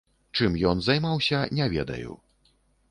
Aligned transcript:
Чым 0.37 0.55
ён 0.69 0.81
займаўся, 0.87 1.45
не 1.61 1.71
ведаю. 1.77 2.21